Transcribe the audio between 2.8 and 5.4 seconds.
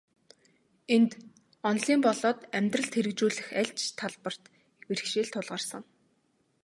хэрэгжүүлэх аль ч талбарт бэрхшээл